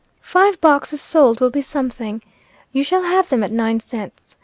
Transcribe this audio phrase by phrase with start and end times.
[0.23, 2.23] Five boxes sold will be something.
[2.71, 4.35] You shall have them at nine cents.